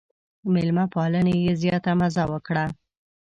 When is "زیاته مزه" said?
1.61-2.23